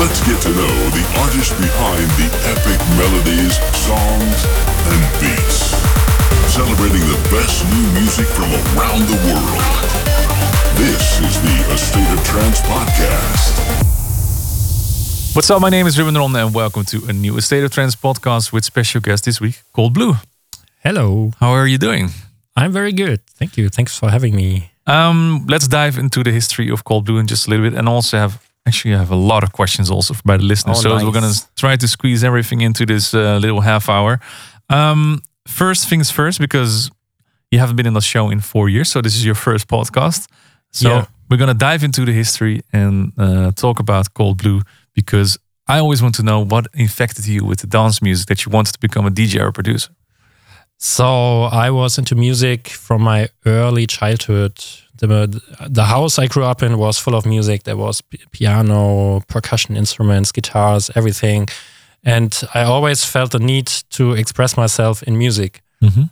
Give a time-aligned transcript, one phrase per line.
[0.00, 4.46] Let's get to know the artist behind the epic melodies, songs,
[4.88, 5.76] and beats.
[6.48, 9.60] Celebrating the best new music from around the world.
[10.78, 13.60] This is the A State of Trance podcast.
[15.36, 15.60] What's up?
[15.60, 18.54] My name is Ruben Ron, and welcome to a new A State of Trance podcast
[18.54, 20.14] with special guest this week, Cold Blue.
[20.82, 21.32] Hello.
[21.40, 22.08] How are you doing?
[22.56, 23.20] I'm very good.
[23.26, 23.68] Thank you.
[23.68, 24.70] Thanks for having me.
[24.86, 27.86] Um, let's dive into the history of Cold Blue in just a little bit, and
[27.86, 30.78] also have actually I have a lot of questions also by the listeners.
[30.78, 31.04] Oh, so nice.
[31.04, 34.20] we're gonna try to squeeze everything into this uh, little half hour.
[34.68, 36.90] Um, first things first, because
[37.50, 40.26] you haven't been in the show in four years, so this is your first podcast.
[40.72, 41.06] So Yeah.
[41.28, 44.60] we're gonna dive into the history and uh, talk about Cold Blue
[44.94, 48.50] because I always want to know what infected you with the dance music that you
[48.52, 49.90] wanted to become a DJ or a producer.
[50.82, 54.58] So I was into music from my early childhood.
[54.96, 57.64] The, the house I grew up in was full of music.
[57.64, 58.02] There was
[58.32, 61.48] piano, percussion instruments, guitars, everything.
[62.02, 65.60] And I always felt the need to express myself in music.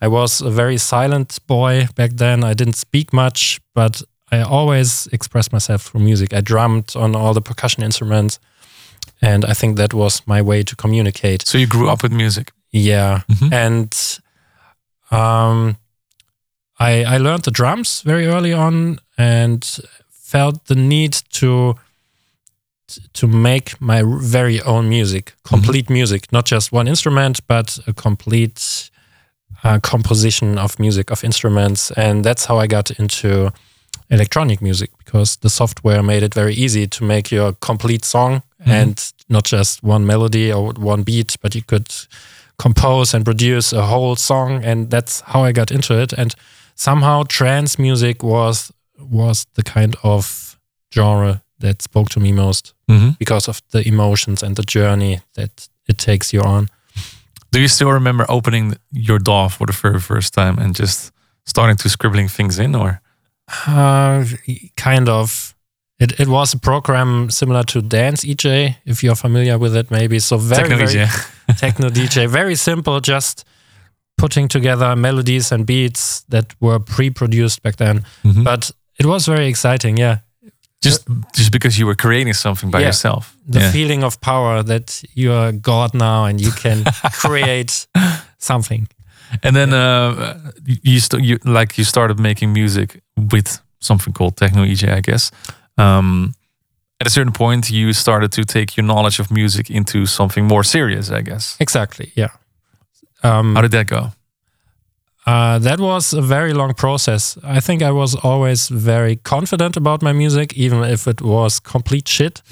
[0.01, 2.43] I was a very silent boy back then.
[2.45, 6.33] I didn't speak much, but I always expressed myself through music.
[6.33, 8.39] I drummed on all the percussion instruments.
[9.21, 11.47] And I think that was my way to communicate.
[11.47, 12.53] So you grew up with music.
[12.71, 13.53] Yeah, Mhm.
[13.53, 14.19] and
[15.11, 15.77] um,
[16.79, 19.65] I I learned the drums very early on and
[20.11, 21.75] felt the need to
[23.13, 28.91] to make my very own music, complete music, not just one instrument, but a complete
[29.63, 33.53] uh, composition of music of instruments, and that's how I got into
[34.11, 39.13] electronic music because the software made it very easy to make your complete song and
[39.29, 41.89] not just one melody or one beat, but you could
[42.59, 46.35] compose and produce a whole song and that's how I got into it and
[46.75, 48.73] somehow trance music was
[49.11, 50.57] was the kind of
[50.95, 53.11] genre that spoke to me most Mm-hmm.
[53.19, 56.69] because of the emotions and the journey that it takes you on.
[57.53, 61.13] Do you still remember opening your DAW for the very first time and just
[61.45, 63.01] starting to scribbling things in, or
[63.67, 64.25] Uh,
[64.77, 65.55] kind of.
[66.01, 70.21] It, it was a program similar to Dance eJay, if you're familiar with it, maybe.
[70.21, 71.57] So very, techno very DJ?
[71.59, 72.29] techno DJ.
[72.29, 73.45] Very simple, just
[74.17, 78.05] putting together melodies and beats that were pre-produced back then.
[78.25, 78.45] Mhm.
[78.45, 80.19] But it was very exciting, yeah.
[80.81, 81.05] just
[81.35, 82.87] just because you were creating something by Yeah.
[82.89, 83.35] yourself.
[83.53, 83.73] The yeah.
[83.73, 86.85] feeling of power that you're God now and you can
[87.23, 87.89] create
[88.39, 88.87] something.
[89.43, 90.35] And then uh,
[90.65, 93.01] you- you, st- you like you started making music
[93.33, 95.31] with something called Techno eJay, I guess.
[95.79, 96.35] Um,
[97.01, 100.65] at a certain point, you started to take your knowledge of music into something more
[100.65, 101.57] serious, I guess.
[101.61, 102.31] Exactly, yeah.
[103.23, 104.13] Um, How did that go?
[105.27, 107.39] Uh, that was a very long process.
[107.45, 112.09] I think I was always very confident about my music, even if it was complete
[112.09, 112.43] shit.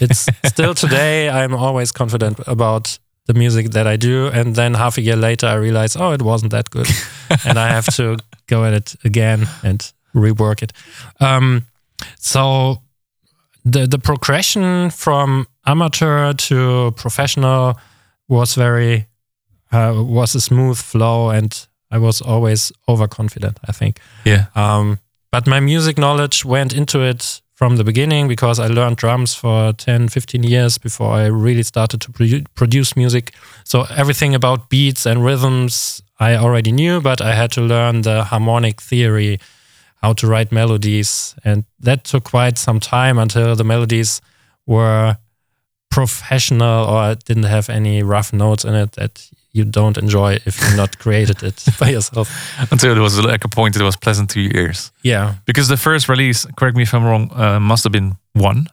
[0.00, 4.26] It's still today, I'm always confident about the music that I do.
[4.26, 6.88] And then half a year later, I realize, oh, it wasn't that good.
[7.44, 10.72] and I have to go at it again and rework it.
[11.20, 11.62] Um,
[12.18, 12.82] so
[13.64, 17.74] the, the progression from amateur to professional
[18.28, 19.06] was very,
[19.72, 24.00] uh, was a smooth flow and I was always overconfident, I think.
[24.24, 24.46] Yeah.
[24.54, 24.98] Um,
[25.30, 29.72] but my music knowledge went into it from the beginning because I learned drums for
[29.72, 33.32] 10, 15 years before I really started to produ- produce music.
[33.64, 38.24] So everything about beats and rhythms I already knew, but I had to learn the
[38.24, 39.40] harmonic theory,
[40.02, 41.34] how to write melodies.
[41.44, 44.20] And that took quite some time until the melodies
[44.66, 45.16] were
[45.90, 50.76] professional or didn't have any rough notes in it that you don't enjoy if you
[50.76, 52.28] not created it by yourself.
[52.70, 54.92] Until there was like a point that was pleasant to your ears.
[55.02, 55.34] Yeah.
[55.46, 58.66] Because the first release, correct me if I'm wrong, uh, must have been one,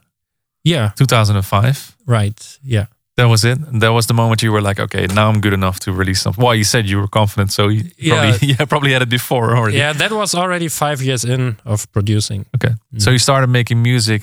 [0.64, 0.90] Yeah.
[0.96, 1.96] 2005.
[2.06, 2.58] Right.
[2.62, 2.86] Yeah.
[3.16, 3.58] That was it.
[3.80, 6.44] That was the moment you were like, okay, now I'm good enough to release something.
[6.44, 8.14] Well, you said you were confident, so you Yeah.
[8.20, 9.78] probably yeah probably had it before already.
[9.78, 9.92] Yeah.
[9.96, 12.46] That was already five years in of producing.
[12.54, 12.74] Okay.
[12.98, 14.22] So you started making music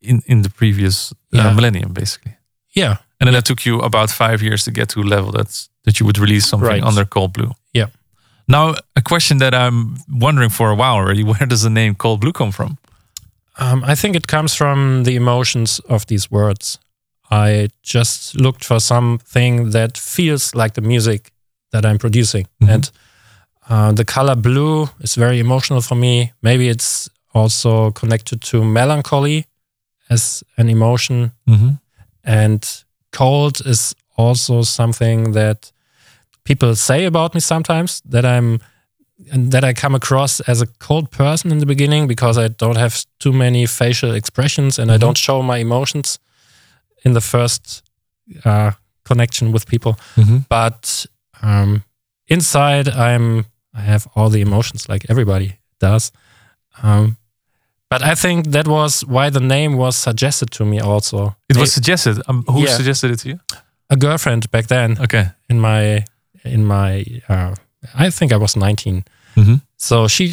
[0.00, 2.32] in in the previous uh, millennium, basically,
[2.72, 2.96] Yeah.
[3.20, 5.98] and then it took you about five years to get to a level that's that
[5.98, 6.86] you would release something Right.
[6.88, 7.50] under Cold Blue.
[7.72, 7.88] Yeah.
[8.48, 12.20] Now, a question that I'm wondering for a while already: Where does the name Cold
[12.20, 12.76] Blue come from?
[13.58, 16.78] Um, I think it comes from the emotions of these words.
[17.30, 21.32] I just looked for something that feels like the music
[21.72, 22.46] that I'm producing.
[22.60, 22.68] Mhm.
[22.68, 22.90] And
[23.68, 26.32] uh, the color blue is very emotional for me.
[26.40, 29.46] Maybe it's also connected to melancholy
[30.08, 31.32] as an emotion.
[31.48, 31.70] Mm-hmm.
[32.24, 35.72] And cold is also something that
[36.44, 38.60] people say about me sometimes that I'm
[39.32, 42.76] and that I come across as a cold person in the beginning because I don't
[42.76, 46.18] have too many facial expressions and I don't show my emotions
[47.06, 47.82] in the first
[48.44, 48.70] uh,
[49.04, 49.92] connection with people.
[50.16, 50.38] Mm-hmm.
[50.48, 51.06] But
[51.42, 51.82] um,
[52.26, 53.44] inside, I'm
[53.74, 55.48] I have all the emotions like everybody
[55.80, 56.12] does.
[56.82, 57.16] Um,
[57.90, 60.80] but I think that was why the name was suggested to me.
[60.80, 62.16] Also, It was suggested.
[62.28, 62.76] Um, who Yeah.
[62.76, 63.38] suggested it to you?
[63.88, 65.26] a girlfriend back then Okay.
[65.48, 66.04] in my
[66.44, 67.04] in my.
[67.28, 67.54] Uh,
[67.94, 69.04] I think I was 19.
[69.36, 69.54] Mm-hmm.
[69.76, 70.28] So she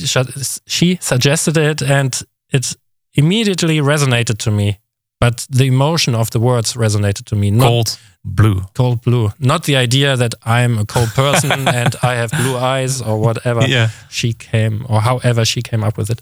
[0.68, 2.76] she suggested it, and it
[3.14, 4.80] immediately resonated to me.
[5.24, 7.50] But the emotion of the words resonated to me.
[7.52, 8.62] Not Cold blue.
[8.74, 13.02] cold blue, not the idea that I'm a cold person and I have blue eyes
[13.02, 13.62] or whatever.
[13.68, 13.88] Yeah.
[14.10, 16.22] She came, or however she came up with it.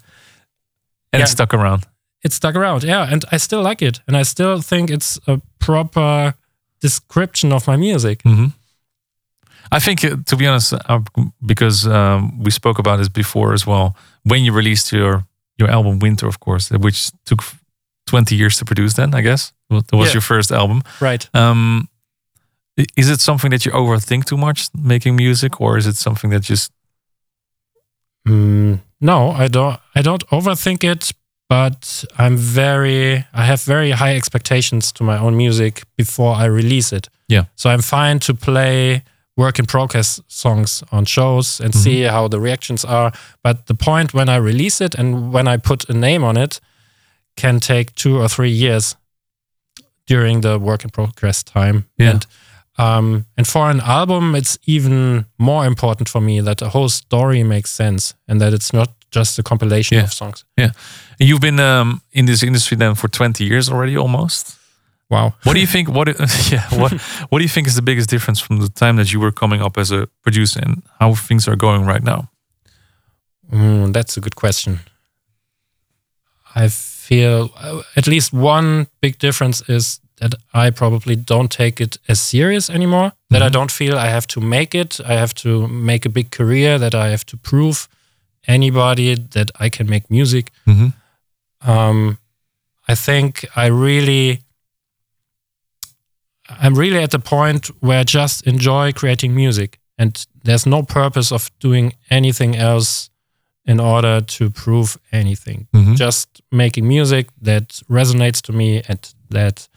[1.12, 1.24] And Yeah.
[1.26, 1.82] it stuck around.
[2.24, 5.40] It stuck around, yeah, and I still like it, and I still think it's a
[5.58, 6.34] proper
[6.80, 8.22] description of my music.
[8.22, 8.46] hmm
[9.76, 11.00] I think, uh, to be honest, uh,
[11.40, 13.94] because um, we spoke about this before as well.
[14.22, 15.24] When you released your
[15.58, 17.42] your album Winter, of course, which took
[18.06, 20.14] twenty years to produce, then I guess that was Yeah.
[20.14, 20.82] your first album.
[21.00, 21.28] Right.
[21.34, 21.88] Um,
[22.96, 26.42] is it something that you overthink too much making music, or is it something that
[26.42, 26.72] just
[28.28, 29.80] Mm, no, I don't.
[29.96, 31.10] I don't overthink it,
[31.48, 33.24] but I'm very.
[33.34, 37.08] I have very high expectations to my own music before I release it.
[37.28, 37.44] Yeah.
[37.56, 39.02] So I'm fine to play
[39.36, 43.12] work in progress songs on shows and see how the reactions are.
[43.42, 46.60] But the point when I release it and when I put a name on it
[47.36, 48.96] can take two or three years
[50.06, 51.84] during the work in progress time.
[51.98, 52.10] Yeah.
[52.10, 52.26] And
[52.78, 57.42] um, and for an album, it's even more important for me that the whole story
[57.44, 60.04] makes sense and that it's not just a compilation Yeah.
[60.04, 60.44] of songs.
[60.56, 60.70] Yeah.
[61.18, 64.56] You've been um, in this industry then for twenty years already, almost?
[65.10, 65.32] Wow.
[65.44, 65.88] What do you think?
[65.88, 66.08] What
[66.50, 66.66] yeah?
[66.80, 66.92] What
[67.30, 69.62] What do you think is the biggest difference from the time that you were coming
[69.62, 72.30] up as a producer and how things are going right now?
[73.52, 74.78] Mm, that's a good question.
[76.54, 76.68] I
[77.12, 82.20] feel uh, at least one big difference is that I probably don't take it as
[82.20, 83.12] serious anymore.
[83.30, 85.00] That I don't feel I have to make it.
[85.00, 86.78] I have to make a big career.
[86.78, 87.88] That I have to prove
[88.46, 90.50] anybody that I can make music.
[90.66, 91.70] Mm-hmm.
[91.70, 92.18] um,
[92.88, 94.40] I think I really,
[96.48, 101.34] I'm really at the point where I just enjoy creating music, and there's no purpose
[101.34, 103.11] of doing anything else
[103.64, 105.66] in order to prove anything.
[105.72, 105.96] Mhm.
[105.96, 108.98] Just making music that resonates to me and
[109.30, 109.68] that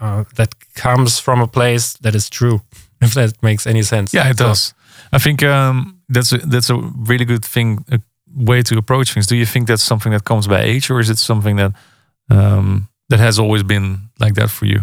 [0.00, 2.60] uh, that comes from a place that is true.
[3.00, 4.16] If that makes any sense.
[4.16, 4.74] Yeah, it So- does.
[5.12, 6.76] I think um, that's a, that's a
[7.08, 7.98] really good thing, a
[8.44, 9.26] way to approach things.
[9.26, 11.72] Do you think that's something that comes by age, or is it something that
[12.30, 14.80] um, that has always been like that for you?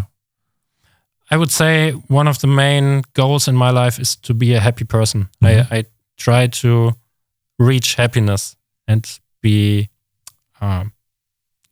[1.32, 4.60] I would say one of the main goals in my life is to be a
[4.60, 5.28] happy person.
[5.42, 5.68] Mhm.
[5.72, 5.84] I, I
[6.18, 6.94] try to
[7.60, 8.56] reach happiness
[8.88, 9.90] and be,
[10.62, 10.94] um,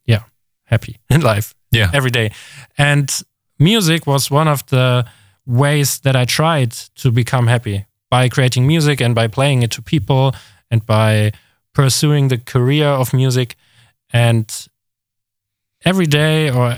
[0.06, 0.24] yeah,
[0.64, 2.32] happy in life Yeah, every day.
[2.78, 3.10] And
[3.58, 5.06] music was one of the
[5.46, 9.82] ways that I tried to become happy by creating music and by playing it to
[9.82, 10.34] people
[10.70, 11.32] and by
[11.74, 13.56] pursuing the career of music.
[14.14, 14.68] And
[15.86, 16.78] every day or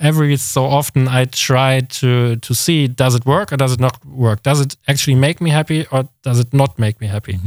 [0.00, 4.04] every so often I try to to see does it work or does it not
[4.04, 4.42] work?
[4.42, 7.38] Does it actually make me happy or does it not make me happy?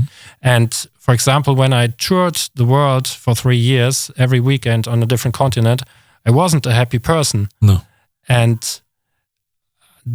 [0.42, 5.06] And for example, when I toured the world for three years, every weekend on a
[5.06, 5.84] different continent,
[6.28, 7.48] I wasn't a happy person.
[7.62, 7.82] no,
[8.28, 8.82] And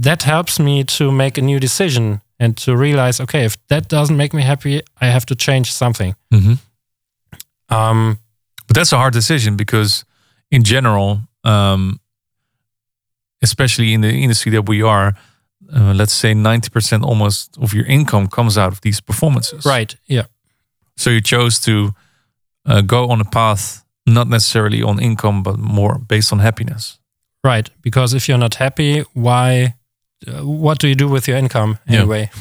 [0.03, 4.17] that helps me to make a new decision and to realize, okay, if that doesn't
[4.17, 6.15] make me happy, I have to change something.
[6.33, 6.55] hmm
[7.69, 8.19] Um,
[8.67, 10.05] but that's a hard decision because,
[10.50, 12.00] in general, um,
[13.43, 15.15] especially in the industry that we are,
[15.73, 19.65] uh, let's say ninety percent almost of your income comes out of these performances.
[19.65, 19.97] right.
[20.07, 20.26] Yeah.
[21.00, 21.95] So you chose to
[22.66, 26.99] uh, go on a path not necessarily on income, but more based on happiness.
[27.45, 27.71] Right.
[27.83, 29.75] Because if you're not happy, why?
[30.26, 32.30] Uh, what do you do with your income anyway?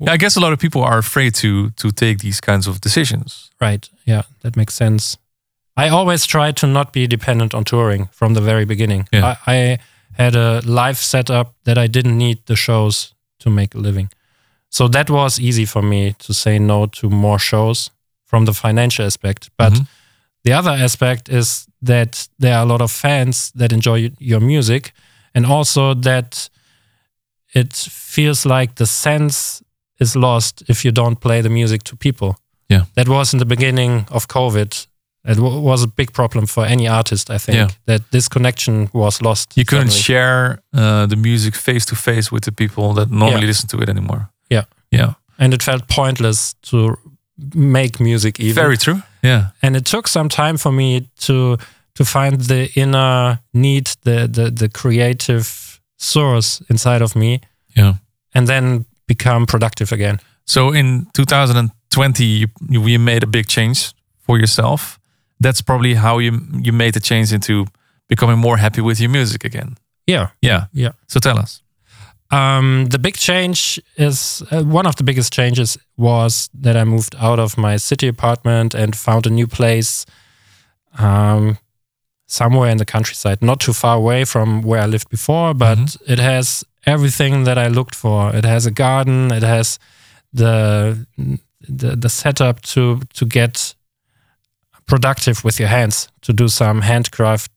[0.00, 2.80] Yeah, I guess a lot of people are afraid to to take these kinds of
[2.80, 3.50] decisions.
[3.60, 3.88] right.
[4.04, 4.22] Yeah.
[4.40, 5.16] That makes sense.
[5.76, 9.06] I always try to not be dependent on touring from the very beginning.
[9.12, 9.36] Yeah.
[9.46, 9.78] I, I
[10.22, 14.08] had a life setup that I didn't need the shows to make a living.
[14.76, 17.90] So that was easy for me to say no to more shows
[18.30, 19.48] from the financial aspect.
[19.56, 19.86] But Mhm.
[20.44, 24.92] the other aspect is that there are a lot of fans that enjoy your music
[25.34, 26.50] and also that
[27.54, 29.62] it feels like the sense
[30.00, 32.34] is lost if you don't play the music to people.
[32.68, 32.84] Yeah.
[32.94, 34.86] That was in the beginning of COVID.
[35.26, 37.68] It wa- was a big problem for any artist, I think, Yeah.
[37.86, 39.52] that this connection was lost.
[39.56, 43.46] You couldn't share uh, the music face to face with the people that normally Yeah.
[43.48, 44.28] listen to it anymore.
[44.54, 44.64] Yeah.
[44.90, 45.12] Yeah.
[45.38, 46.96] and it felt pointless to
[47.54, 48.54] make music even.
[48.54, 49.02] Very true.
[49.22, 49.44] Yeah.
[49.62, 51.56] and it took some time for me to
[51.94, 55.46] to find the inner need, the the the creative
[55.98, 57.38] source inside of me,
[57.76, 57.94] Yeah.
[58.34, 60.18] and then become productive again.
[60.44, 63.92] So in 2020, you, you you made a big change
[64.26, 64.98] for yourself.
[65.42, 67.66] That's probably how you you made the change into
[68.08, 69.76] becoming more happy with your music again.
[70.06, 70.64] Yeah, Yeah.
[70.72, 70.92] yeah.
[71.06, 71.62] So tell us.
[72.34, 77.14] Um, the big change is uh, one of the biggest changes was that I moved
[77.18, 80.04] out of my city apartment and found a new place
[80.98, 81.58] um,
[82.26, 86.18] somewhere in the countryside, not too far away from where I lived before, but it
[86.18, 88.34] has everything that I looked for.
[88.36, 89.30] It has a garden.
[89.32, 89.78] It has
[90.32, 91.06] the
[91.68, 93.74] the, the setup to to get
[94.86, 97.52] productive with your hands, to do some handcraft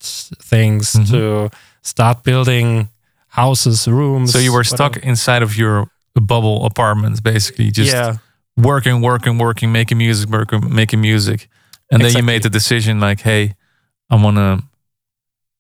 [0.50, 1.10] things, Mhm.
[1.10, 1.50] to
[1.82, 2.88] start building
[3.38, 4.32] houses, rooms.
[4.32, 5.10] So you were stuck whatever.
[5.10, 8.18] inside of your bubble apartment, basically, just yeah,
[8.56, 11.48] working, working, working, making music, working, making music,
[11.92, 13.54] and then you made the decision like, hey,
[14.10, 14.64] I want to,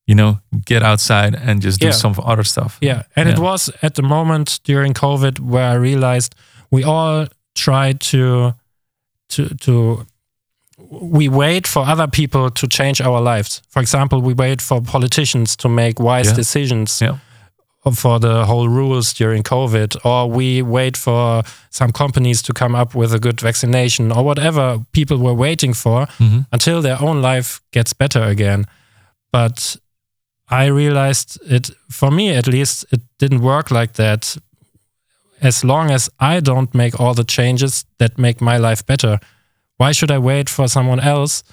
[0.07, 1.93] you know, get outside and just do Yeah.
[1.93, 2.77] some other stuff.
[2.81, 3.03] yeah.
[3.15, 6.33] And it was at the moment during COVID where I realized
[6.71, 8.53] we all try to
[9.29, 10.05] to to
[10.89, 13.61] we wait for other people to change our lives.
[13.69, 16.35] For example, we wait for politicians to make wise Yeah.
[16.35, 17.17] decisions Yeah.
[17.91, 22.95] For the whole rules during COVID, or we wait for some companies to come up
[22.95, 26.45] with a good vaccination, or whatever people were waiting for Mhm.
[26.51, 28.65] until their own life gets better again.
[29.31, 29.77] But
[30.49, 34.37] I realized it, for me at least, it didn't work like that.
[35.41, 39.19] As long as I don't make all the changes that make my life better,
[39.77, 41.43] why should I wait for someone else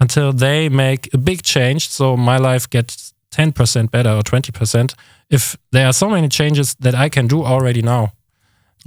[0.00, 4.94] until they make a big change so my life gets 10% better or 20%
[5.32, 8.12] if there are so many changes that I can do already now?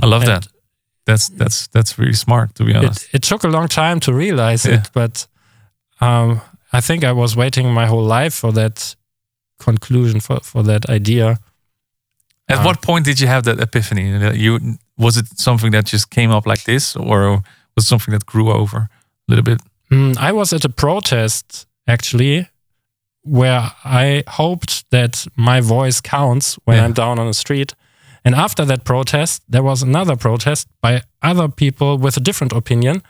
[0.04, 0.48] I love And- that.
[1.06, 3.04] That's that's that's really smart, to be honest.
[3.04, 4.78] It, it took a long time to realize Yeah.
[4.80, 5.28] it, but
[6.02, 6.42] um,
[6.74, 8.96] I think I was waiting my whole life for that
[9.60, 11.38] conclusion, for, for that idea.
[12.48, 14.18] At Uh, what point did you have that epiphany?
[14.20, 14.60] That You
[14.98, 17.44] was it something that just came up like this, or
[17.76, 18.90] was it something that grew over a
[19.28, 19.62] little bit?
[19.92, 22.48] Mm, I was at a protest actually
[23.26, 26.86] where I hoped that my voice counts when Yeah.
[26.86, 27.74] I'm down on the street.
[28.24, 33.02] And after that protest, there was another protest by other people with a different opinion.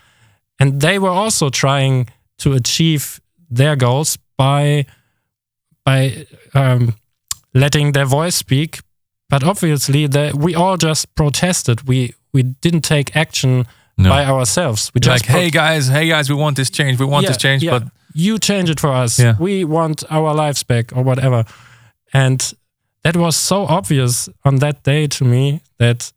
[0.59, 2.07] And they were also trying
[2.37, 3.19] to achieve
[3.49, 4.85] their goals by
[5.85, 6.95] by um,
[7.53, 8.79] letting their voice speak.
[9.29, 11.87] But obviously, they, we all just protested.
[11.87, 13.65] We we didn't take action
[13.97, 14.09] No.
[14.09, 14.91] by ourselves.
[14.93, 16.99] We just like, hey guys, hey guys, we want this change.
[16.99, 17.79] We want this change, yeah.
[17.79, 17.83] but
[18.13, 19.17] you change it for us.
[19.19, 19.35] Yeah.
[19.39, 21.45] We want our lives back or whatever.
[22.13, 22.53] And
[23.03, 26.11] that was so obvious on that day to me that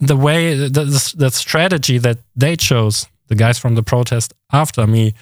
[0.00, 4.86] the way the, the, the strategy that they chose, the guys from the protest after
[4.86, 5.14] me,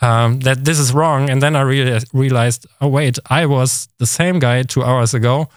[0.00, 1.30] um, that this is wrong.
[1.30, 5.48] And then I reali- realized, oh wait, I was the same guy two hours ago,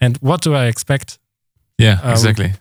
[0.00, 1.18] and what do I expect?
[1.78, 2.52] yeah, Um, exactly.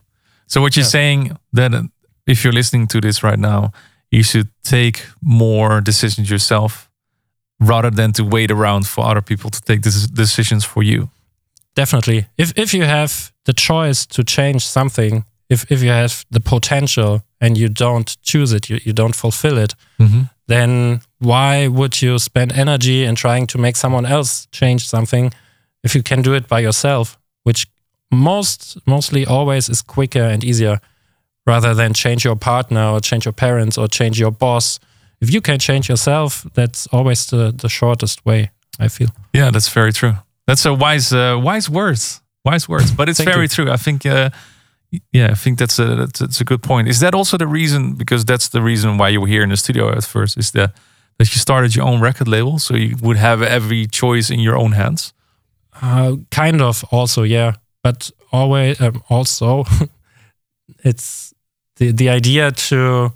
[0.48, 0.90] So what you're yeah.
[0.90, 1.84] saying that uh,
[2.26, 3.72] if you're listening to this right now,
[4.12, 6.90] you should take more decisions yourself
[7.60, 11.10] rather than to wait around for other people to take decisions for you.
[11.76, 12.26] Definitely.
[12.38, 17.22] If if you have the choice to change something, if if you have the potential
[17.40, 20.22] and you don't choose it, you, you don't fulfill it, Mm-hmm.
[20.48, 25.32] then why would you spend energy in trying to make someone else change something
[25.84, 27.68] if you can do it by yourself, which
[28.12, 30.80] most mostly always is quicker and easier
[31.46, 34.80] rather than change your partner or change your parents or change your boss.
[35.20, 39.10] If you can change yourself, that's always the, the shortest way, I feel.
[39.34, 40.14] Yeah, that's very true.
[40.46, 42.92] That's a wise, uh, wise words, wise words.
[42.92, 43.48] But it's very you.
[43.48, 43.72] true.
[43.72, 44.30] I think, uh,
[45.12, 46.88] yeah, I think that's a that's, that's a good point.
[46.88, 47.96] Is that also the reason?
[47.96, 50.38] Because that's the reason why you were here in the studio at first.
[50.38, 50.74] Is that
[51.18, 54.56] that you started your own record label, so you would have every choice in your
[54.56, 55.14] own hands.
[55.82, 57.54] Uh, kind of also, yeah.
[57.88, 59.64] But always um, also,
[60.84, 61.34] it's
[61.78, 63.12] the the idea to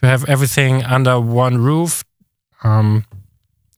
[0.00, 2.04] to have everything under one roof.
[2.64, 3.04] Um,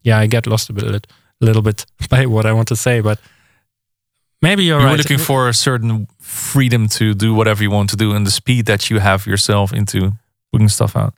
[0.02, 3.02] yeah, I get lost a bit, a little bit by what I want to say,
[3.02, 3.19] but
[4.40, 4.97] maybe you're you right.
[4.97, 8.64] looking for a certain freedom to do whatever you want to do, and the speed
[8.67, 10.12] that you have yourself into
[10.50, 11.12] putting stuff out.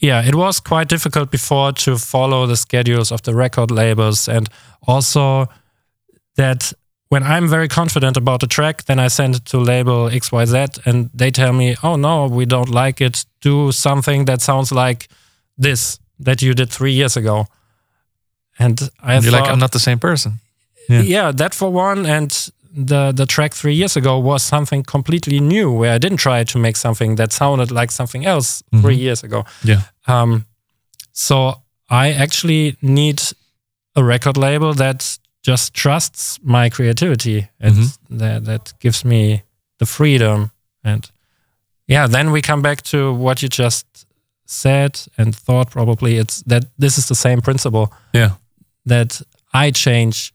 [0.00, 4.48] yeah, it was quite difficult before to follow the schedules of the record labels, and
[4.80, 5.46] also
[6.36, 6.74] that
[7.08, 11.10] when I'm very confident about a track, then I send it to label XYZ, and
[11.14, 13.26] they tell me, "Oh no, we don't like it.
[13.40, 15.08] Do something that sounds like
[15.62, 17.46] this that you did three years ago."
[18.58, 20.40] And I You're like, I'm not the same person.
[20.88, 21.02] Yeah.
[21.02, 22.30] yeah, that for one, and
[22.86, 26.58] the the track three years ago was something completely new, where I didn't try to
[26.58, 29.00] make something that sounded like something else three Mhm.
[29.02, 29.44] years ago.
[29.62, 29.80] Yeah.
[30.06, 30.44] Um,
[31.12, 33.20] so I actually need
[33.96, 37.98] a record label that just trusts my creativity and Mhm.
[38.18, 39.42] that that gives me
[39.78, 40.50] the freedom
[40.84, 41.10] and
[41.86, 43.86] yeah then we come back to what you just
[44.46, 48.30] said and thought probably it's that this is the same principle Yeah.
[48.86, 49.22] that
[49.52, 50.32] I change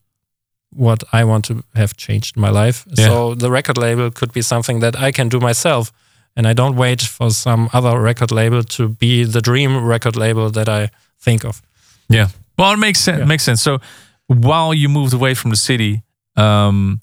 [0.76, 2.86] what I want to have changed in my life.
[2.98, 3.08] Yeah.
[3.08, 5.92] So the record label could be something that I can do myself.
[6.36, 10.52] And I don't wait for some other record label to be the dream record label
[10.52, 10.90] that I
[11.26, 11.62] think of.
[12.08, 12.28] Yeah.
[12.58, 13.20] Well, it makes sense.
[13.20, 13.26] Yeah.
[13.28, 13.62] Makes sense.
[13.64, 13.80] So
[14.30, 16.04] while you moved away from the city,
[16.36, 17.02] um,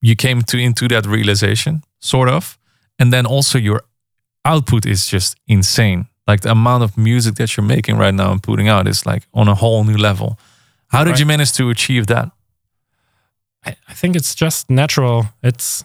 [0.00, 2.58] you came to into that realization, sort of,
[2.98, 3.82] and then also your
[4.44, 6.06] output is just insane.
[6.28, 9.26] Like the amount of music that you're making right now and putting out is like
[9.32, 10.38] on a whole new level.
[10.88, 11.20] How did Right.
[11.20, 12.30] you manage to achieve that?
[13.64, 15.24] I, I think it's just natural.
[15.42, 15.84] It's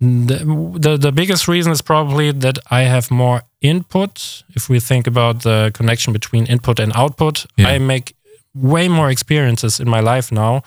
[0.00, 0.44] the,
[0.78, 4.44] the the biggest reason is probably that I have more input.
[4.54, 7.74] If we think about the connection between input and output, Yeah.
[7.74, 8.14] I make
[8.62, 10.62] way more experiences in my life now.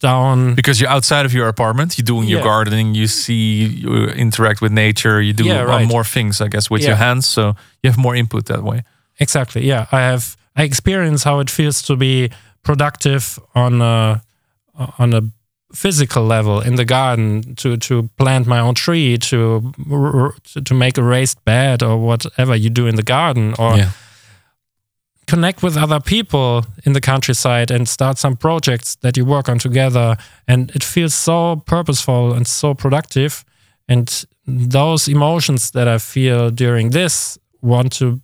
[0.00, 4.60] Down Because you're outside of your apartment, you're doing your gardening, you see, you interact
[4.60, 5.86] with nature, you do Yeah, right.
[5.86, 7.28] more things, I guess, with your hands.
[7.28, 8.82] So you have more input that way.
[9.18, 9.64] Exactly.
[9.64, 10.36] Yeah, I have.
[10.56, 12.30] I experience how it feels to be
[12.62, 14.20] productive on a
[14.98, 15.22] on a
[15.74, 19.72] physical level in the garden to to plant my own tree to
[20.64, 23.90] to make a raised bed or whatever you do in the garden or yeah.
[25.26, 29.58] Connect with other people in the countryside and start some projects that you work on
[29.58, 30.16] together.
[30.46, 33.44] And it feels so purposeful and so productive.
[33.88, 38.20] And those emotions that i feel during this want to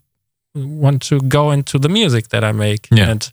[0.55, 2.89] want to go into the music that i make.
[2.91, 3.11] Yeah.
[3.11, 3.31] and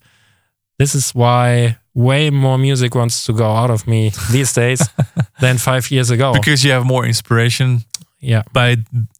[0.78, 4.80] this is why way more music wants to go out of me these days
[5.40, 6.32] than five years ago.
[6.32, 7.80] Because you have more inspiration.
[8.20, 8.42] Yeah.
[8.52, 8.76] By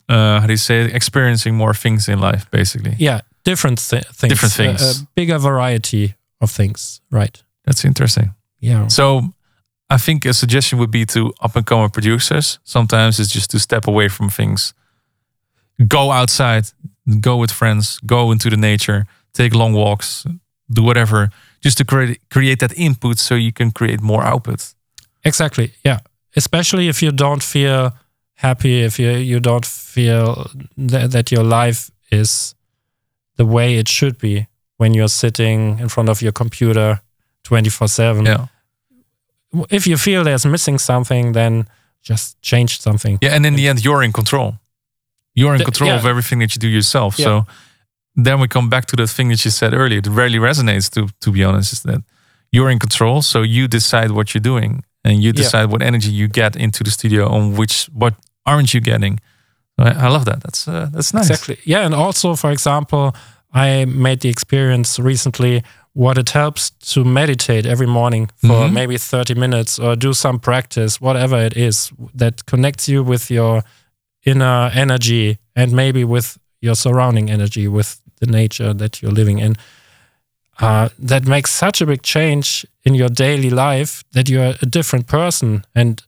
[0.08, 2.94] uh, how do you say experiencing more things in life, basically.
[2.98, 5.00] yeah different th- things Different A- things.
[5.02, 8.34] a bigger variety of things right That's interesting.
[8.60, 9.20] yeah So
[9.94, 12.58] I think a suggestion would be to up and coming producers.
[12.64, 14.74] Sometimes it's just to step away from things,
[15.88, 16.64] go outside,
[17.20, 20.26] go with friends, go into the nature, take long walks,
[20.68, 21.28] do whatever,
[21.60, 24.74] just to create create that input so you can create more output.
[25.22, 25.70] Exactly.
[25.84, 25.98] Yeah.
[26.36, 27.90] Especially if you don't feel
[28.34, 30.50] happy, if you you don't feel
[30.90, 32.54] that, that your life is
[33.36, 34.46] the way it should be
[34.78, 37.00] when you're sitting in front of your computer
[37.44, 38.24] 24/7.
[38.26, 38.46] Yeah.
[39.70, 41.66] If you feel there's missing something, then
[42.02, 43.18] just change something.
[43.22, 44.58] Yeah, and in the end, you're in control.
[45.34, 45.98] You're in The- control yeah.
[45.98, 47.18] of everything that you do yourself.
[47.18, 47.24] Yeah.
[47.24, 47.46] So
[48.24, 49.98] then we come back to the thing that you said earlier.
[49.98, 50.90] It rarely resonates.
[50.90, 52.02] To to be honest, is that
[52.52, 53.22] you're in control.
[53.22, 55.42] So you decide what you're doing, and you Yeah.
[55.42, 57.28] decide what energy you get into the studio.
[57.28, 59.18] On which what aren't you getting?
[59.78, 60.40] I, I love that.
[60.42, 61.30] That's uh, that's nice.
[61.30, 61.56] Exactly.
[61.64, 63.14] Yeah, and also, for example,
[63.52, 65.62] I made the experience recently
[65.92, 68.72] what it helps to meditate every morning for Mhm.
[68.72, 73.62] maybe 30 minutes or do some practice, whatever it is that connects you with your
[74.24, 79.56] inner energy and maybe with your surrounding energy, with the nature that you're living in.
[80.60, 85.06] Uh, that makes such a big change in your daily life that you're a different
[85.06, 85.64] person.
[85.74, 86.02] And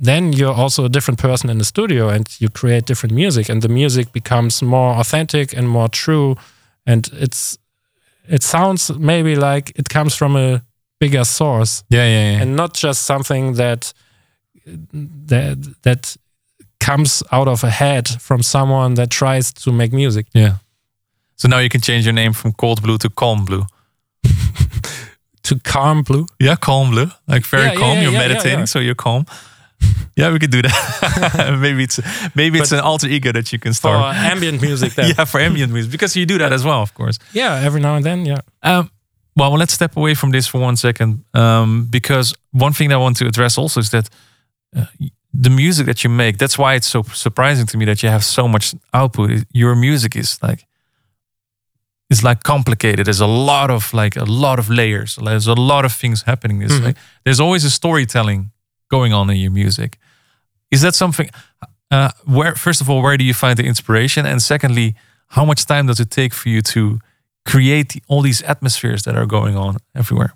[0.00, 3.62] then you're also a different person in the studio and you create different music and
[3.62, 6.36] the music becomes more authentic and more true
[6.86, 7.58] and it's
[8.28, 10.60] it sounds maybe like it comes from a
[11.00, 12.42] bigger source Yeah, yeah, yeah.
[12.42, 13.92] and not just something that
[14.66, 16.16] that that
[16.80, 20.52] comes out of a head from someone that tries to make music yeah.
[21.36, 23.64] So now you can change your name from Cold Blue to Calm Blue.
[25.44, 27.10] to calm blue Yeah, Calm Blue.
[27.28, 27.96] Like very Yeah, calm.
[27.96, 29.24] yeah, you're meditating, so you're calm.
[30.16, 31.58] Yeah, we could do that.
[31.60, 32.00] maybe it's
[32.34, 35.12] maybe it's an alter ego that you can start for ambient music then.
[35.16, 37.18] yeah, for ambient music because you do that as well, of course.
[37.32, 38.90] yeah every now and then yeah Um,
[39.36, 42.98] well, let's step away from this for one second, um, because one thing that I
[43.02, 44.08] want to address also is that
[44.76, 44.86] uh,
[45.42, 46.36] the music that you make.
[46.38, 49.30] That's why it's so surprising to me that you have so much output.
[49.52, 50.66] Your music is like
[52.10, 53.06] it's like complicated.
[53.06, 55.16] There's a lot of like a lot of layers.
[55.16, 56.84] There's a lot of things happening this Mhm.
[56.84, 56.94] way.
[57.24, 58.50] There's always a storytelling
[58.88, 59.98] going on in your music.
[60.70, 61.30] Is that something?
[61.90, 64.26] Uh, where first of all, where do you find the inspiration?
[64.26, 64.94] And secondly,
[65.28, 67.00] how much time does it take for you to
[67.44, 70.34] create all these atmospheres that are going on everywhere?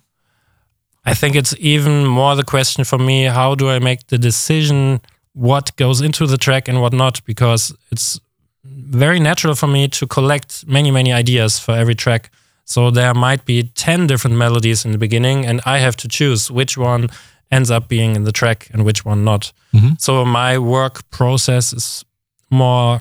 [1.05, 5.01] I think it's even more the question for me how do I make the decision
[5.35, 7.25] what goes into the track and what not?
[7.25, 8.21] Because it's
[8.65, 12.31] very natural for me to collect many, many ideas for every track.
[12.65, 16.51] So there might be 10 different melodies in the beginning, and I have to choose
[16.51, 17.09] which one
[17.53, 19.53] ends up being in the track and which one not.
[19.73, 19.97] Mhm.
[20.01, 22.05] So my work process is
[22.51, 23.01] more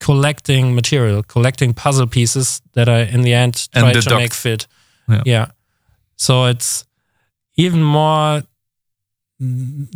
[0.00, 4.66] collecting material, collecting puzzle pieces that I in the end try to make fit.
[5.24, 5.46] Yeah.
[6.16, 6.84] So it's
[7.56, 8.42] even more.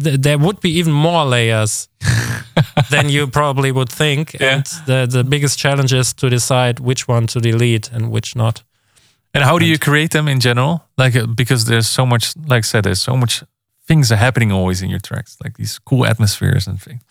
[0.02, 1.88] Th- there would be even more layers
[2.90, 4.54] than you probably would think, Yeah.
[4.54, 8.64] and the the biggest challenge is to decide which one to delete and which not.
[9.34, 10.80] And how do you create them in general?
[10.98, 13.44] Like uh, because there's so much, like I said, there's so much
[13.86, 17.02] things are happening always in your tracks, like these cool atmospheres and things.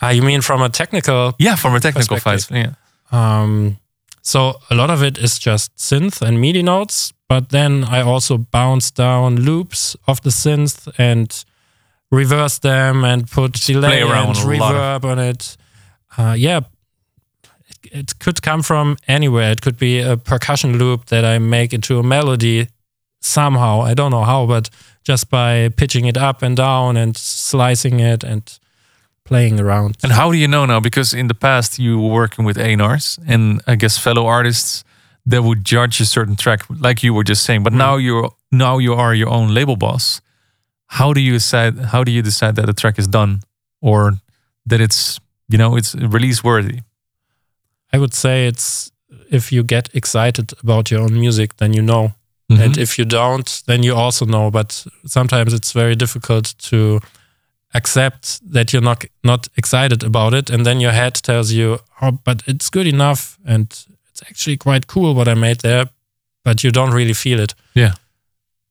[0.00, 2.48] Ah, you mean from a technical Yeah, from a technical Perspective.
[2.48, 2.74] fight.
[3.12, 3.42] Yeah.
[3.42, 3.76] Um,
[4.22, 8.38] so a lot of it is just synth and MIDI notes, but then I also
[8.38, 11.44] bounce down loops of the synth and
[12.10, 15.56] reverse them and put delay around and reverb on it.
[16.18, 16.60] Uh, yeah,
[17.82, 19.50] it, it could come from anywhere.
[19.52, 22.68] It could be a percussion loop that I make into a melody
[23.24, 23.80] somehow.
[23.80, 24.70] I don't know how, but
[25.04, 28.42] just by pitching it up and down and slicing it and
[29.24, 29.96] playing around.
[30.02, 30.80] And how do you know now?
[30.80, 33.18] Because in the past you were working with A&Rs
[33.66, 34.84] I guess fellow artists
[35.26, 37.62] that would judge a certain track, like you were just saying.
[37.62, 37.78] But hmm.
[37.78, 40.20] now you're now you are your own label boss.
[40.86, 41.78] How do you decide?
[41.78, 43.40] How do you decide that a track is done
[43.80, 44.14] or
[44.66, 46.80] that it's you know it's release worthy?
[47.92, 48.90] I would say it's
[49.30, 52.12] if you get excited about your own music, then you know.
[52.52, 52.62] Mm-hmm.
[52.62, 54.50] And if you don't, then you also know.
[54.50, 57.00] But sometimes it's very difficult to
[57.74, 62.18] accept that you're not not excited about it, and then your head tells you, "Oh,
[62.24, 63.66] but it's good enough, and
[64.10, 65.84] it's actually quite cool what I made there,"
[66.44, 67.54] but you don't really feel it.
[67.74, 67.94] Yeah.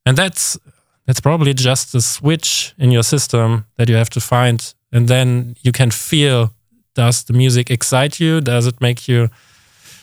[0.06, 0.58] and that's
[1.06, 5.56] that's probably just the switch in your system that you have to find, and then
[5.62, 6.50] you can feel.
[6.94, 8.42] Does the music excite you?
[8.42, 9.30] Does it make you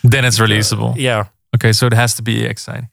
[0.05, 0.95] then it's releasable.
[0.97, 1.25] yeah.
[1.55, 2.89] Okay, so it has to be exciting.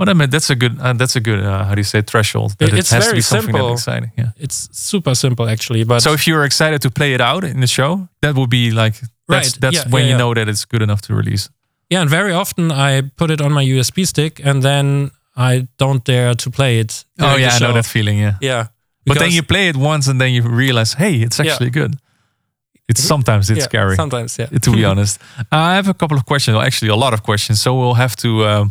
[0.00, 2.02] Well, I mean that's a good uh, that's a good uh, how do you say
[2.02, 2.50] threshold?
[2.58, 3.72] That It- it it's has to very be something simple.
[3.72, 4.10] exciting.
[4.16, 4.30] Yeah.
[4.44, 7.66] It's super simple actually, but So if you're excited to play it out in the
[7.66, 10.18] show, that would be like that's Right, that's yeah, when yeah, you yeah.
[10.22, 11.50] know that it's good enough to release.
[11.92, 16.04] yeah, and very often I put it on my USB stick and then I don't
[16.04, 17.04] dare to play it.
[17.18, 18.18] Oh yeah, I know that feeling.
[18.18, 18.34] Yeah.
[18.40, 18.66] Yeah,
[19.06, 21.92] But then you play it once and then you realize, hey, it's actually good.
[22.88, 23.94] It's sometimes it's scary.
[23.96, 24.58] Sometimes, yeah.
[24.60, 25.20] to be honest,
[25.52, 26.54] I have a couple of questions.
[26.56, 27.60] Well, actually, a lot of questions.
[27.62, 28.64] So we'll have to uh,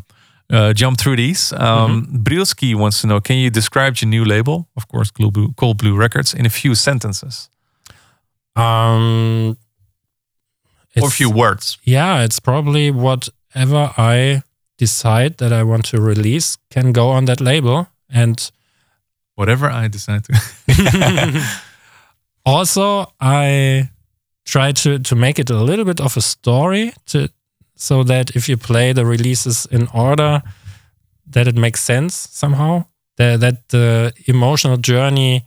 [0.51, 1.53] uh, jump through these.
[1.53, 1.59] Um,
[2.05, 2.23] Mm-hmm.
[2.23, 5.77] Brilski wants to know: Can you describe your new label, of course, Cold Blue, Cold
[5.77, 7.49] Blue Records, in a few sentences
[8.55, 9.57] Um,
[11.01, 11.77] or a few words?
[11.83, 14.41] yeah, it's probably whatever I
[14.77, 17.88] decide that I want to release can go on that label.
[18.09, 18.51] And
[19.35, 20.33] Whatever I decide to.
[22.45, 23.89] also, I
[24.45, 27.29] try to, to make it a little bit of a story to
[27.81, 30.41] so that if you play the releases in order,
[31.33, 32.83] that it makes sense somehow.
[33.17, 35.43] That, that the emotional journey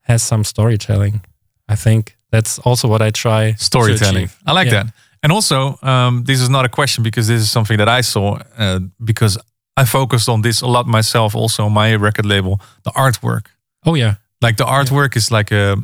[0.00, 1.20] has some storytelling.
[1.68, 4.28] I think that's also what I try storytelling.
[4.46, 4.84] I like Yeah.
[4.84, 4.94] that.
[5.22, 8.38] And also, um, this is not a question because this is something that I saw
[8.58, 9.38] uh, because
[9.76, 11.34] I focused on this a lot myself.
[11.34, 13.46] Also, on my record label, the artwork.
[13.84, 15.76] Oh yeah, Like the artwork is like a.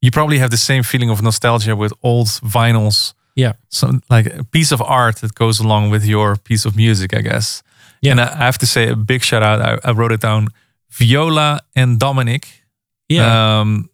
[0.00, 3.14] You probably have the same feeling of nostalgia with old vinyls.
[3.34, 7.14] Yeah, So like a piece of art that goes along with your piece of music,
[7.14, 7.62] I guess.
[8.00, 8.12] Yeah.
[8.12, 9.60] And I have to say a big shout out.
[9.60, 10.48] I, I wrote it down.
[10.90, 12.62] Viola and Dominic
[13.08, 13.60] yeah.
[13.60, 13.88] um,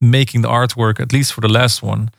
[0.00, 2.10] making the artwork, at least for the last one.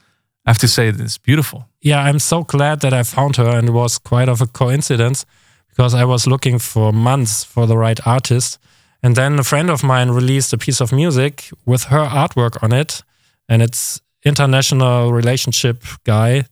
[0.45, 1.69] I have to say that it's beautiful.
[1.81, 5.25] yeah, I'm so glad that I found her, and it was quite of a coincidence
[5.69, 8.59] because I was looking for months for the right artist,
[9.01, 12.73] and then a friend of mine released a piece of music with her artwork on
[12.73, 13.03] it,
[13.47, 16.45] and it's international relationship guy,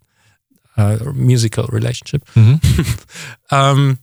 [0.81, 2.23] uh, musical relationship.
[3.51, 3.99] um,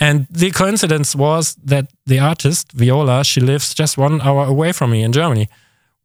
[0.00, 4.90] and the coincidence was that the artist Viola, she lives just one hour away from
[4.90, 5.48] me in Germany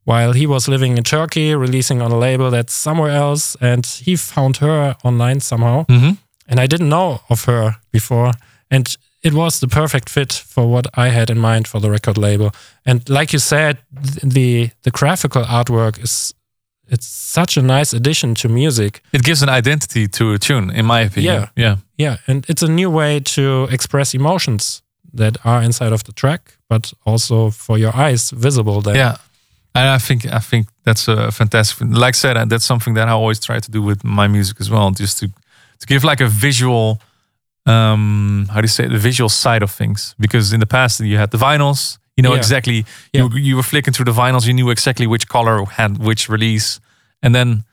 [0.05, 4.15] while he was living in Turkey, releasing on a label that's somewhere else, and he
[4.15, 5.85] found her online somehow.
[5.85, 6.11] Mm-hmm.
[6.47, 8.33] And I didn't know of her before,
[8.69, 12.17] and it was the perfect fit for what I had in mind for the record
[12.17, 12.51] label.
[12.85, 13.77] And like you said,
[14.21, 16.33] the the graphical artwork is
[16.87, 19.01] it's such a nice addition to music.
[19.11, 21.33] It gives an identity to a tune, in my opinion.
[21.33, 21.49] Yeah.
[21.55, 21.77] Yeah.
[21.97, 24.81] Yeah, and it's a new way to express emotions
[25.13, 28.95] that are inside of the track, but also for your eyes visible there.
[28.95, 29.17] Yeah.
[29.75, 31.87] And I think I think that's a fantastic.
[31.89, 34.59] Like I said, uh, that's something that I always try to do with my music
[34.59, 35.27] as well, just to
[35.79, 37.01] to give like a visual,
[37.65, 38.89] um, how do you say, it?
[38.91, 40.15] the visual side of things.
[40.19, 42.39] Because in the past you had the vinyls, you know Yeah.
[42.39, 42.85] exactly.
[43.13, 43.27] Yeah.
[43.29, 46.79] You you were flicking through the vinyls, you knew exactly which color had which release,
[47.21, 47.63] and then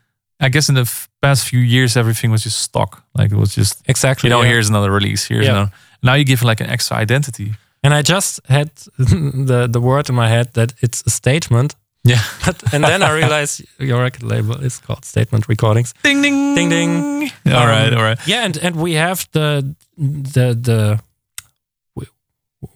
[0.46, 3.02] I guess in the f- past few years everything was just stock.
[3.18, 4.28] Like it was just Exactly.
[4.28, 4.50] you know yeah.
[4.52, 5.52] here's another release, here's Yeah.
[5.56, 5.72] another.
[6.02, 7.52] Now you give like an extra identity.
[7.82, 11.74] And I just had the the word in my head that it's a statement
[12.04, 12.22] Yeah.
[12.46, 15.92] But, and then I realized your record label is called Statement Recordings.
[16.02, 17.30] Ding ding Ding, ding.
[17.46, 18.18] All right, Um, all right.
[18.26, 19.74] Yeah, and and we have the
[20.32, 20.98] the the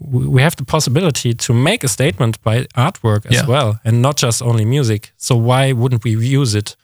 [0.00, 3.46] we have the possibility to make a statement by artwork as Yeah.
[3.46, 5.12] well, and not just only music.
[5.16, 6.76] So why wouldn't we use it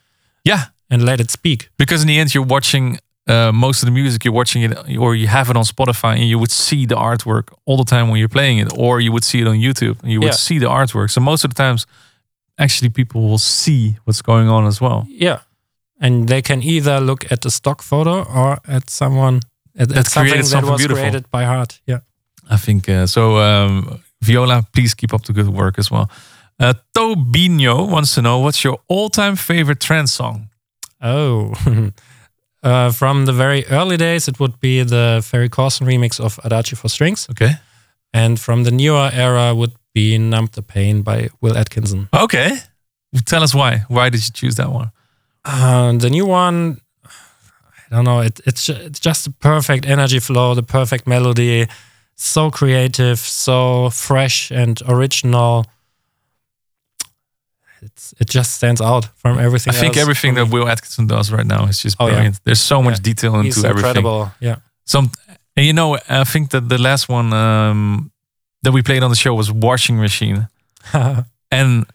[0.45, 1.69] Yeah, and let it speak?
[1.79, 4.25] because in the end, you're watching uh, most of the music.
[4.25, 7.53] You're watching it, or you have it on Spotify, and you would see the artwork
[7.65, 10.11] all the time when you're playing it, or you would see it on YouTube, and
[10.13, 10.37] you would Yeah.
[10.49, 11.11] see the artwork.
[11.11, 11.87] So most of the times,
[12.59, 15.07] actually, people will see what's going on as well.
[15.09, 15.39] Yeah,
[16.01, 19.41] and they can either look at the stock photo or at someone
[19.79, 20.97] at, at something that was beautiful.
[20.97, 21.81] created by heart.
[21.87, 22.01] Yeah.
[22.51, 23.39] I think uh, so.
[23.39, 26.11] Um, Viola, please keep up the good work as well.
[26.59, 30.49] Uh, Tobino wants to know what's your all-time favorite trance song?
[31.01, 31.55] Oh.
[32.63, 36.77] Uh, from the very early days, it would be the Ferry Corsten remix of Adagio
[36.77, 37.27] for Strings.
[37.31, 37.53] Okay.
[38.13, 42.09] And from the newer era would be Numb the Pain by Will Atkinson.
[42.13, 42.59] Okay.
[43.25, 43.85] Tell us why.
[43.89, 44.91] Why did you choose that one?
[45.45, 46.81] Uh, the new one,
[47.91, 51.67] I don't know, it, it's, it's just the perfect energy flow, the perfect melody,
[52.23, 55.67] so creative, so fresh and original.
[57.83, 60.51] It's, it just stands out from everything I think else everything that.
[60.51, 62.13] Will Atkinson does right now is just Oh, yeah.
[62.13, 62.41] brilliant.
[62.45, 63.03] There's so much Yeah.
[63.03, 63.79] detail into He's everything.
[63.89, 64.33] incredible.
[64.41, 64.57] Yeah.
[64.85, 65.11] Some,
[65.57, 68.11] and you know, I think that the last one um,
[68.63, 70.49] that we played on the show was Washing Machine,
[71.51, 71.87] and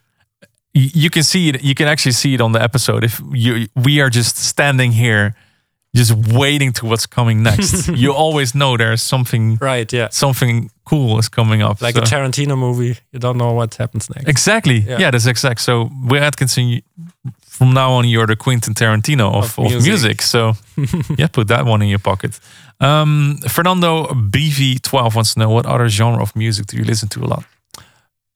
[0.73, 1.63] you can see it.
[1.63, 3.03] You can actually see it on the episode.
[3.03, 5.35] If you, we are just standing here,
[5.95, 7.87] just waiting to what's coming next.
[8.03, 9.91] you always know there's something, right.
[9.93, 10.09] Yeah.
[10.11, 11.81] something cool is coming up.
[11.81, 12.97] Like So- a Tarantino movie.
[13.11, 14.27] You don't know what happens next.
[14.29, 14.79] Exactly.
[14.79, 14.99] Yeah.
[14.99, 15.11] Yeah.
[15.11, 15.59] that's exact.
[15.61, 16.81] So we're Atkinson, you-
[17.47, 19.87] from now on, you're the Quentin Tarantino of, Of of music.
[19.87, 20.21] music.
[20.21, 20.53] So
[21.17, 22.39] yeah, put that one in your pocket.
[22.81, 27.23] Um, Fernando BV12 wants to know what other genre of music do you listen to
[27.23, 27.43] a lot?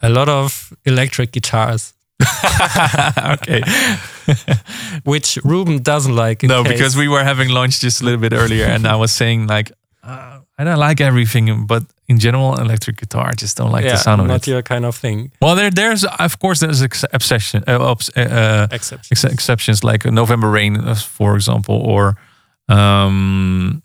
[0.01, 1.93] A lot of electric guitars,
[3.33, 3.61] okay.
[5.03, 6.43] which Ruben doesn't like.
[6.43, 9.11] no, case- because we were having lunch just a little bit earlier, and I was
[9.11, 9.71] saying like,
[10.03, 13.91] uh, I don't like everything, but in general, electric guitar, I just don't like yeah,
[13.93, 14.29] the sound of it.
[14.31, 15.31] not your kind of thing.
[15.41, 20.05] Well, there, there's of course there's ex- obsession, uh, uh, uh, Except ex- exceptions like
[20.05, 22.15] November Rain, uh, for example, or
[22.67, 23.81] um,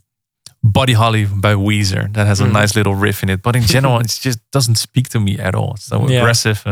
[0.63, 2.53] Buddy Holly by Weezer that has a Mhm.
[2.53, 3.43] nice little riff in it.
[3.43, 5.75] But in general, it just doesn't speak to me at all.
[5.75, 6.19] It's so Yeah.
[6.21, 6.65] aggressive.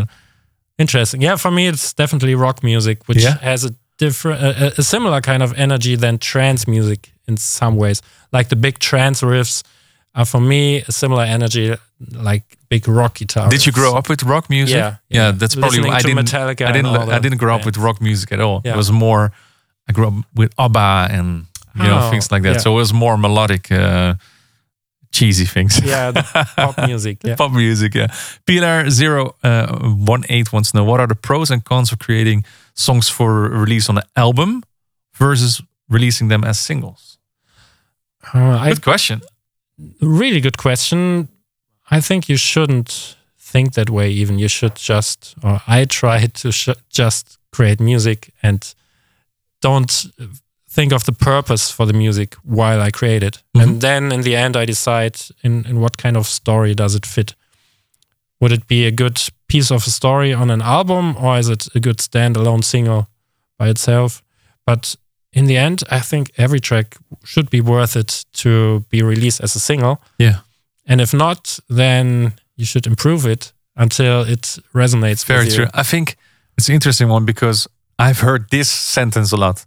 [0.78, 1.20] Interesting.
[1.22, 3.38] Yeah, for me, it's definitely rock music, which Yeah?
[3.38, 8.02] has a different, a, a- similar kind of energy than trance music in some ways.
[8.32, 9.62] Like the big trance riffs
[10.14, 11.74] are for me a similar energy,
[12.12, 13.48] like big rock guitar.
[13.48, 14.76] did you grow up with rock music?
[14.76, 15.26] Yeah, yeah.
[15.26, 15.30] yeah.
[15.32, 16.24] that's probably Listening I didn't.
[16.26, 16.96] Metallica I didn't.
[17.10, 18.60] I didn't grow up with rock music at all.
[18.64, 19.32] It was more.
[19.88, 22.60] I grew up with ABBA and you know Oh, things like that.
[22.60, 24.14] So it was more melodic, uh,
[25.12, 25.78] cheesy things.
[25.84, 26.12] Yeah,
[26.56, 27.18] pop music.
[27.24, 27.36] Yeah.
[27.36, 27.94] pop music.
[27.94, 28.08] Yeah.
[28.46, 29.66] Pilar zero uh,
[30.06, 32.44] wants to know what are the pros and cons of creating
[32.74, 34.62] songs for release on an album
[35.14, 37.18] versus releasing them as singles.
[38.34, 39.20] Uh, I Good question.
[40.00, 41.28] really good question.
[41.90, 44.10] I think you shouldn't think that way.
[44.10, 48.74] Even you should just, or I try to sh- just create music and
[49.60, 50.06] don't
[50.74, 53.42] think of the purpose for the music while I create it.
[53.54, 53.62] Mhm.
[53.62, 57.06] And then in the end, I decide in, in what kind of story does it
[57.06, 57.34] fit.
[58.40, 61.68] Would it be a good piece of a story on an album, or is it
[61.74, 63.06] a good standalone single
[63.58, 64.22] by itself?
[64.66, 64.96] But
[65.32, 69.56] in the end, I think every track should be worth it to be released as
[69.56, 69.96] a single.
[70.18, 70.38] Yeah.
[70.86, 75.24] And if not, then you should improve it until it resonates.
[75.26, 75.66] Very true.
[75.74, 76.16] I think
[76.58, 79.64] it's an interesting one because I've heard this sentence a lot.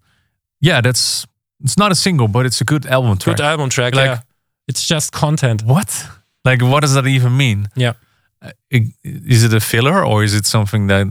[0.66, 1.26] Yeah, that's
[1.64, 3.38] it's not a single, but it's a good album track.
[3.38, 3.96] Good album track.
[3.96, 4.20] Like- yeah.
[4.68, 5.62] It's just content.
[5.64, 6.08] what?
[6.44, 7.68] Like, what does that even mean?
[7.76, 7.94] Yeah.
[8.42, 11.08] Uh, Is it a filler or is it something that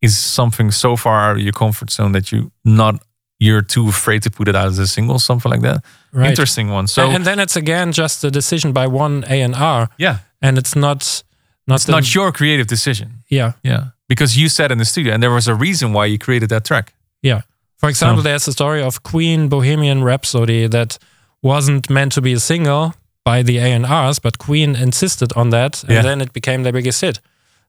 [0.00, 2.94] is something so far out of your comfort zone that you not
[3.38, 5.84] you're too afraid to put it out as a single, something like that?
[6.12, 6.28] Right.
[6.30, 6.86] Interesting one.
[6.86, 10.58] So and then it's again just a decision by one A and R, yeah, and
[10.58, 11.24] it's not
[11.66, 13.08] not it's the, not your creative decision.
[13.30, 16.18] yeah Yeah, because you sat in the studio and there was a reason why you
[16.18, 16.92] created that track.
[17.22, 17.40] yeah.
[17.82, 20.98] For example, So- there's a story of Queen Bohemian Rhapsody that
[21.42, 25.50] wasn't meant to be a single by the A and R's, but Queen insisted on
[25.50, 26.02] that, and Yeah.
[26.02, 27.20] then it became their biggest hit.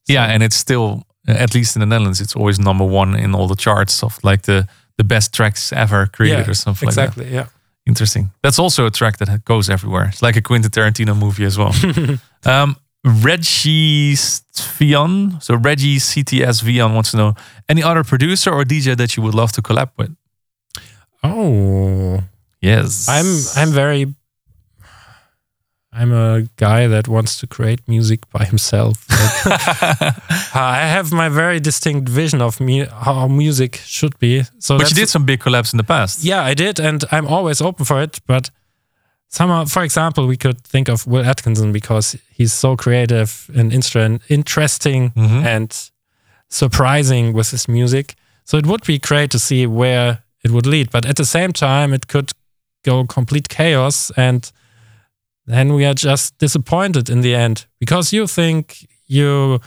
[0.07, 3.47] Yeah, and it's still, at least in the Netherlands, it's always number one in all
[3.47, 7.07] the charts of like the the best tracks ever created yeah, or something like that.
[7.07, 7.33] exactly.
[7.33, 7.45] Yeah.
[7.87, 8.29] Interesting.
[8.43, 10.05] That's also a track that goes everywhere.
[10.11, 11.73] It's like a Quentin Tarantino movie as well.
[12.45, 17.35] um, Reggie Vian, so Reggie CTS Vian wants to know
[17.67, 20.15] any other producer or DJ that you would love to collab with?
[21.23, 22.23] Oh,
[22.61, 24.15] Yes, I'm I'm very
[25.95, 29.05] I'm a guy that wants to create music by himself.
[30.55, 34.43] I have my very distinct vision of mu- how music should be.
[34.59, 36.23] So But you did some big collabs in the past.
[36.23, 38.21] yeah, I did, and I'm always open for it.
[38.25, 38.49] But
[39.33, 45.11] somehow, for example, we could think of Will Atkinson because he's so creative and interesting
[45.15, 45.45] Mhm.
[45.45, 45.91] and
[46.49, 48.15] surprising with his music.
[48.45, 50.89] So it would be great to see where it would lead.
[50.91, 52.31] But at the same time, it could
[52.85, 54.51] go complete chaos, and
[55.47, 59.59] then we are just disappointed in the end because you think you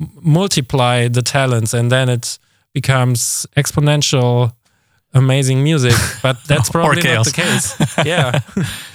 [0.00, 2.38] m- multiply the talents and then it
[2.74, 4.52] becomes exponential
[5.18, 7.66] amazing music but that's probably not the case
[8.06, 8.40] yeah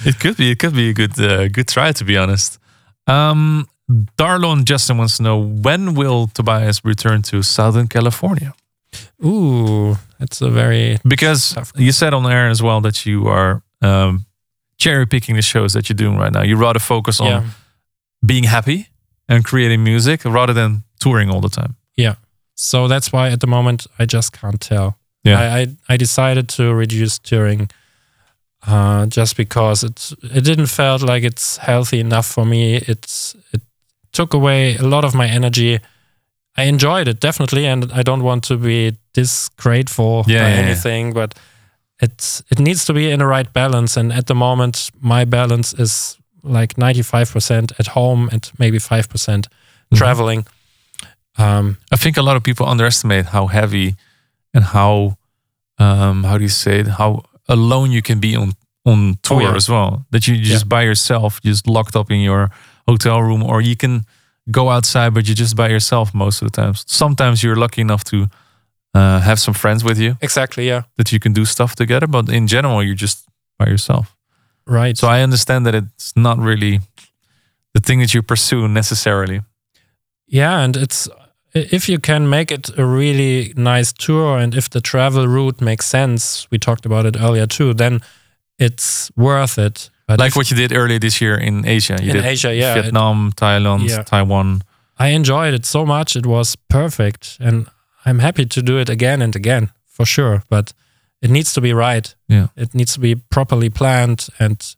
[0.05, 0.51] It could be.
[0.51, 2.59] It could be a good, uh, good try, to be honest.
[3.07, 3.67] Um,
[4.17, 8.53] Darlon Justin wants to know when will Tobias return to Southern California?
[9.25, 14.25] ooh that's a very Because you said on air as well that you are um,
[14.77, 16.43] cherry picking the shows that you're doing right now.
[16.43, 17.43] You rather focus on yeah
[18.25, 18.88] being happy
[19.27, 21.75] and creating music rather than touring all the time.
[21.97, 22.15] Yeah.
[22.55, 25.39] So that's why at the moment i just can't tell Yeah.
[25.55, 27.69] I, I i decided to reduce touring
[28.67, 33.62] uh just because it's it didn't felt like it's healthy enough for me it's it
[34.12, 35.79] took away a lot of my energy
[36.57, 40.65] i enjoyed it definitely and i don't want to be disgrateful Yeah, by yeah, yeah.
[40.65, 41.33] anything but
[42.01, 45.73] it's it needs to be in the right balance and at the moment my balance
[45.79, 49.47] is like 95% at home and maybe 5%
[49.91, 49.97] Mm-hmm.
[49.97, 50.45] traveling
[51.38, 53.95] um I think a lot of people underestimate how heavy
[54.54, 55.18] and how
[55.80, 56.88] um, how do you say it?
[56.88, 58.54] How alone you can be on
[58.86, 59.56] on tour Oh, yeah.
[59.56, 60.06] as well.
[60.12, 62.50] That you just by yourself, just locked up in your
[62.88, 64.04] hotel room, or you can
[64.52, 66.84] go outside, but you're just by yourself most of the times.
[66.88, 68.28] Sometimes you're lucky enough to
[68.94, 72.30] uh, have some friends with you exactly yeah that you can do stuff together, but
[72.30, 73.26] in general, you're just
[73.58, 74.16] by yourself.
[74.68, 76.80] right So I understand that it's not really
[77.74, 79.42] the thing that you pursue necessarily.
[80.28, 81.10] Yeah, and it's
[81.54, 85.86] if you can make it a really nice tour and if the travel route makes
[85.86, 88.00] sense, we talked about it earlier too, then
[88.60, 89.89] it's worth it.
[90.08, 91.98] But like what you did earlier this year in Asia.
[92.02, 94.04] You in Asia, yeah, it- Vietnam, Thailand, Yeah.
[94.04, 94.62] Taiwan.
[95.00, 96.16] I enjoyed it so much.
[96.16, 97.38] It was perfect.
[97.39, 97.68] And
[98.06, 100.44] I'm happy to do it again and again for sure.
[100.50, 100.74] But
[101.22, 102.16] it needs to be right.
[102.28, 102.48] Yeah.
[102.56, 104.76] It needs to be properly planned and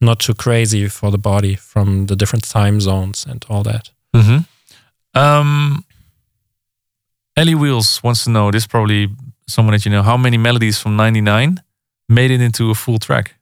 [0.00, 3.90] not too crazy for the body from the different time zones and all that.
[4.14, 4.38] Mm-hmm.
[5.14, 5.84] Um,
[7.36, 8.50] Ellie Wheels wants to know.
[8.50, 9.08] This is probably
[9.46, 10.02] someone that you know.
[10.02, 11.62] How many melodies from '99
[12.08, 13.34] made it into a full track?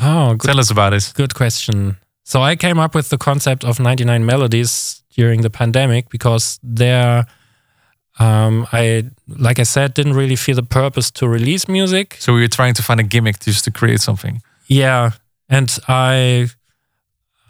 [0.00, 1.12] Oh, good Tell us about it.
[1.14, 1.96] Good question.
[2.24, 7.26] So I came up with the concept of 99 melodies during the pandemic because there,
[8.18, 12.16] um, I like I said, didn't really feel the purpose to release music.
[12.18, 14.42] So we were trying to find a gimmick just to create something.
[14.66, 15.10] Yeah,
[15.48, 16.48] and I,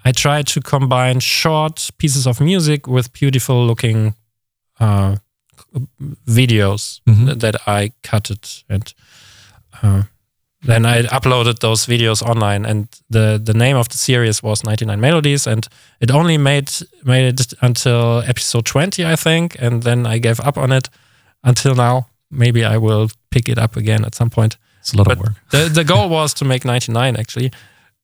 [0.04, 4.14] I tried to combine short pieces of music with beautiful looking,
[4.80, 5.16] uh,
[6.26, 7.38] videos Mhm.
[7.40, 8.92] that I cutted and.
[9.82, 10.02] Uh,
[10.66, 14.98] then I uploaded those videos online, and the the name of the series was 99
[15.00, 15.68] Melodies, and
[16.00, 16.70] it only made
[17.04, 20.88] made it until episode 20, I think, and then I gave up on it
[21.42, 22.06] until now.
[22.30, 24.56] Maybe I will pick it up again at some point.
[24.80, 25.34] It's a lot But of work.
[25.50, 27.50] the the goal was to make 99 actually,